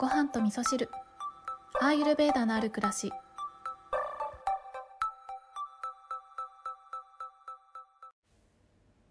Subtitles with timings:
[0.00, 0.88] ご飯と味噌汁。
[1.78, 3.12] アーユルベーダのある暮らし。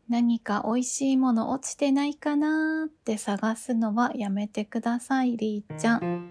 [0.10, 6.28] 何か美味しいもの落ちてないかなって探すのはやめてくださいりーちゃん。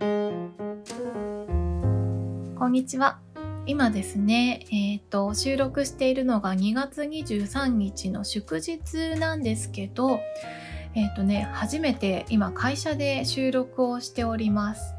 [2.58, 3.20] こんにちは。
[3.64, 10.18] 今ですね、えっ、ー、と、収録しているのが2月23日の祝日なんですけど、
[10.98, 14.96] えっ、ー、とね、初めて今会社で収録をしております。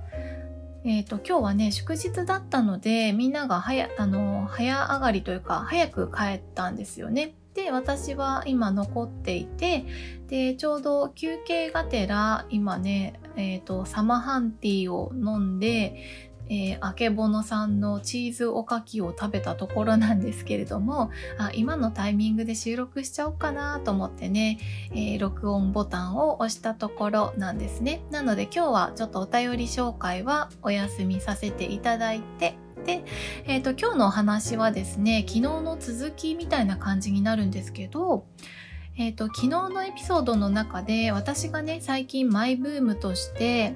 [0.86, 7.36] えっ、ー、と、今日はね、祝日だったので、みんなが早、あの、早上がりというか、早く帰ったんですよね。
[7.54, 9.84] で、私は今残っていて、
[10.28, 24.58] で、ちょうど休憩がてら、今ね、えっ、ー、と、サマハンティーを飲んで、えー、あけぼのさんのチーズおかきを食べたところなんですけれどもあ今のタイミングで収録しちゃおうかなと思ってね、
[24.92, 28.02] えー、録音ボタンを押したところなんですね。
[28.10, 33.04] なので今日はちょっとお便り紹介はお休みさせていただいてで、
[33.46, 38.26] えーと、今日のお話はですね昨日の続きみたいな感じになるんですけど
[38.98, 43.76] えーと昨日のエピソードの中で私がね最近マイブームとして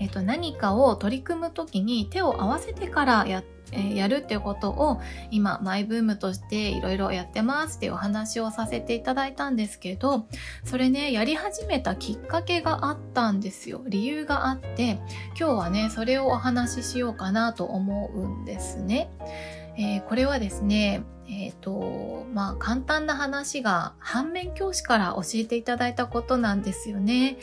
[0.00, 10.26] えーと、何かを取り組む時に手を合わせてからやえ、やるっていうことを今マイブームとしていろいろやってますっていうお話をさせていただいたんですけど
[10.64, 13.82] それねやり始めたきっかけがあったんですよ。
[13.86, 15.00] 理由があって
[15.38, 19.10] 今日はねそれをお話ししようかなと思うんですね、
[19.76, 27.36] えー、これはですねえっ、ー、とまあ簡単な話が反面教師から教えていただいたことなんですよね。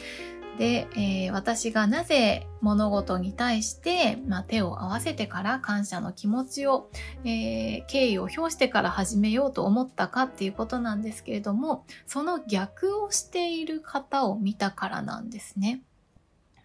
[0.57, 6.89] で、えー、私がなぜ物事に対して、まあ、手を合わせてから感謝の気持ちを、
[7.25, 15.81] えー、敬意を表してから始めようと思ったかっていうことなんですけれどもその逆をしている方を見たからなんですね。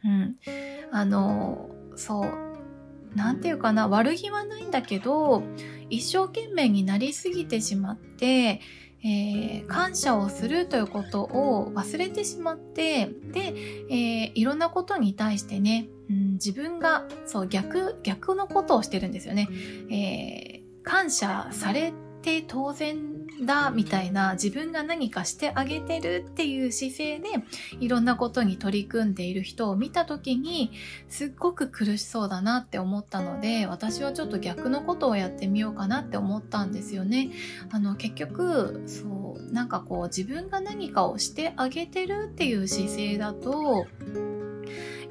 [0.05, 0.37] うん、
[0.93, 2.51] あのそう
[3.15, 5.43] なんていうかな悪気はないんだけど
[5.91, 8.61] 一生懸命になりすぎてしまって
[9.03, 13.55] えー、感謝をするということを忘れてしまってで、
[13.89, 19.49] えー、いろんなことに対してね、うん、自分がそう逆逆のことをしてるんですよね。
[19.91, 27.29] えー、感謝されて当然だみたいな自分が何かしてあげてるっていう姿勢で
[27.81, 30.73] いろんなことに取り組んでいる人を見た時に
[31.09, 37.31] すっごく苦しそうだなって思ったので私はちょっと逆のことをやってみようかなって思ったんですよね。
[37.71, 43.87] あの結局そうなんかこう自分が何かをしてあげてるっていう姿勢だと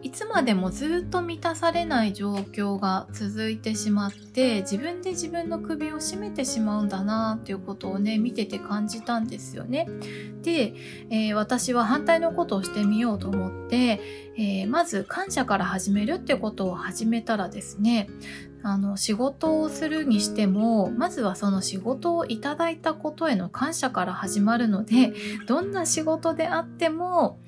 [0.01, 9.87] いつまでもずっと満たされない状況が続いてしまって自分で自分の首を絞めてしまうんだなっていうことをね見てて感じたんですよね。
[10.41, 10.73] で、
[11.09, 13.99] えー、私は反対のことをしてみようと思って、
[14.37, 18.09] えー、まず感謝から始めるってことを始めたらですね
[18.63, 25.13] あの仕事をするにしてもまずはその仕事をいただいたことへの感謝から始まるので
[25.47, 27.39] どんな仕事であっても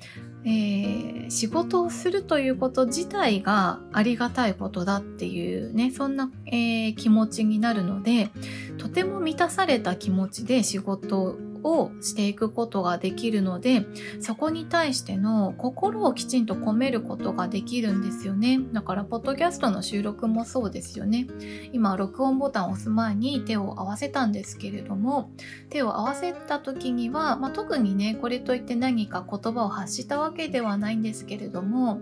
[0.44, 8.30] えー、仕事をするということ自体がありがたいことだっていうねそんな、えー、気持ちになるので
[8.78, 13.86] とても満たされた気持ちで仕事をしていくことができるので
[14.20, 18.60] そこに対しての心をきちんと込めることができるんですよね。
[18.72, 21.26] だからポッドキャストの収録もそうですよね。
[21.72, 25.30] 今録音ボタンを押す前に手を合わせたんですけれども
[25.70, 32.00] 手を合わせた時には、まあ、特にねこれといって何か言葉を発したわけではないんですけれども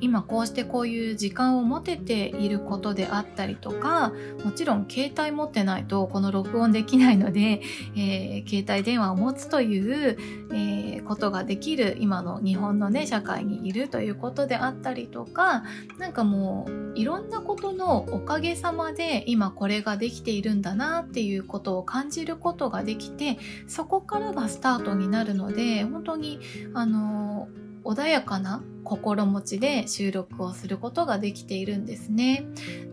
[0.00, 4.12] 今こうしてこういう時間を持てていることであったりとか
[4.44, 7.62] もちろん携帯持ってないとこの録音できないので、
[7.96, 10.18] えー、携帯電話を持つという、
[10.52, 15.64] えー、ことができる今の日本のね社会にいるということであったりとか
[15.98, 26.40] なんかもういろんなことのおかげさまで今これができているんだなっていうことを感じることができてそこからがスタートになるので本当に
[26.74, 27.48] あの
[27.84, 32.46] 穏やかな心持ちで収録をすることができているんですね。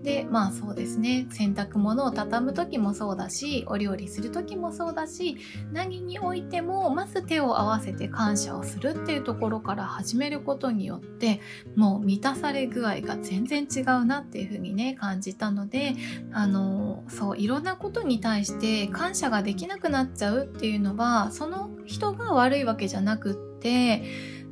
[0.04, 1.28] で、まあそうですね。
[1.30, 5.38] 洗濯物を畳む時もそうだし、お料理する時もそうだし、
[5.72, 11.42] 何においてもまず手を合わせて感謝をするっていうところから始めることによって、
[11.76, 15.96] もう満たされ具合が全然違うなっていうふうにね、感じたので、
[16.32, 24.04] あの、そう、いろんなことに対して感謝ができなくなっちゃうっていうのは、その人が悪いわけじゃなくって、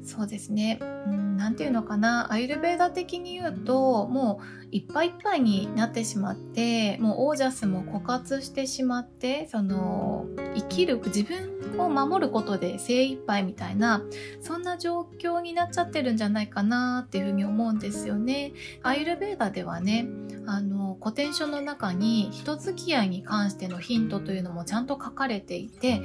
[0.09, 0.79] そうですね。
[0.81, 2.31] うん、なんていうのかな。
[2.31, 10.25] アイルベーダ的に言うと、もういっぱいいっぱいになってしまって、もうオージャスも枯渇してしまって、その、
[10.55, 14.01] 生きる、自分を守ることで精一杯みたいな、
[14.41, 18.53] そんな状況になっちゃってるんじゃないかなっていうふうに思うんですよね。
[18.81, 20.07] アイルベーダではね、
[20.47, 26.01] あの、古典書の中に人付き合いに関してのヒントというのもちゃんと書かれていて、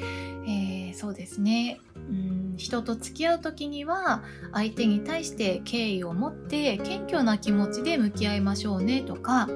[0.47, 0.64] えー、
[0.95, 1.81] そうですね。
[1.97, 9.49] うん人と付き合う時には相手に対して敬意を持って謙虚な気持ちで向き合いましょうねとか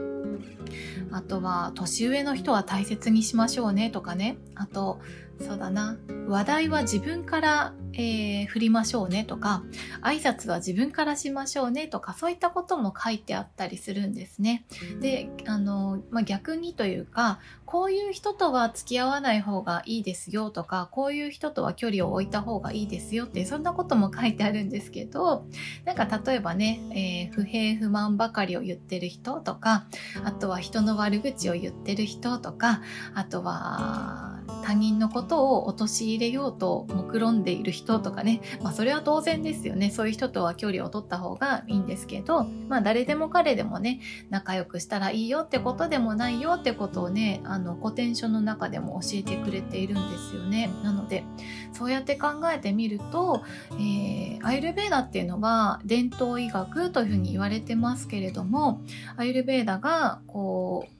[1.13, 4.39] あとは年上の人は大切にしましょうねとかね。
[4.55, 5.01] あと
[5.41, 5.97] そうだな。
[6.27, 9.65] 話題は自分からえー、振りましょうねとか、
[10.03, 14.65] 挨拶は自分からしましょうねとか、そういったことも書いてあったりするんですね。
[15.01, 25.45] で、あの、まあ、逆にというか、こういう人とは付き合わない方がいいですよとか、こういう人とは距離を置いた方がいいですよってそんなことも書いてあるんですけど、
[25.85, 29.87] なんか例えばね、えー、不平不満ばかりを言ってる人とか、
[30.25, 32.83] あとは人の悪口を言ってる人とか、
[33.15, 39.91] あとは、他人のことを陥れようと目論んでいる人とかね、まあそれは当然ですよね。
[39.91, 44.01] そういう人とは距離を取った方がいいんですけど、まあ誰でも彼でもね、
[44.31, 50.71] 仲良くしたらいいよってことでもないよってことをね、あの古典書の中でも教えてくれているんですよね。
[50.83, 51.25] なので、
[51.73, 53.43] そうやって考えてみると、
[53.73, 58.83] えー、アイルベーダっていうのは伝統医学というふうに言われてますけれども、
[59.17, 60.98] アイルベーダがこう、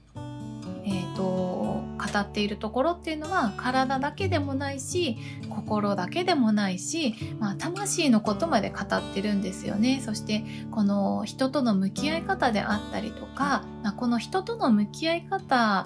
[1.99, 5.17] 語っているところっていうのは体だけでもないし
[5.49, 10.01] 心だけでもないし、まあ、魂のことまで語ってるんですよね。
[10.03, 15.85] そしてこの人との向き合い方であったりとか、まあ、この人との向き合い方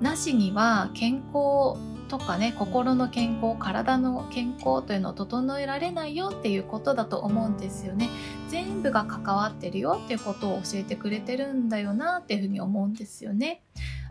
[0.00, 1.76] なしには健康
[2.08, 8.08] とかね心の健康体の健康というのを整えられないよっていうことだと思うんですよね。
[8.48, 13.62] 全部が関わってるよっていうことを教えてくれてるんだよなっていうふうに思うんですよね。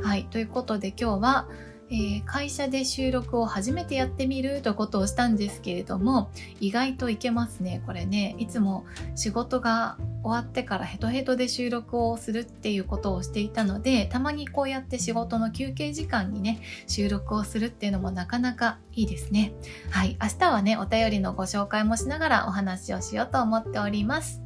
[0.01, 0.25] はい。
[0.25, 1.47] ということで今日は
[1.89, 8.35] えー、会社で収録を初めてやってみるということをしたんですけれども意外といけますねこれね。
[8.39, 8.85] いつも
[9.15, 19.53] 仕事が終わってからヘトヘトで収録をするっていうことをしていたのでたまにこうやって仕事の休憩時間にね収録をするっていうのもなかなかいいですね。
[19.91, 20.17] はい。
[20.19, 24.41] 明日はねお便りのご紹介もしながらお話をしようと思っております。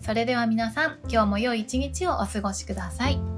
[0.00, 3.37] それでは皆さん今日も良い一日をお過ごしください。